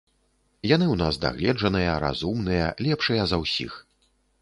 Яны 0.69 0.85
ў 0.87 0.95
нас 1.01 1.19
дагледжаныя, 1.27 1.91
разумныя, 2.07 2.73
лепшыя 2.89 3.23
за 3.33 3.45
ўсіх. 3.47 3.81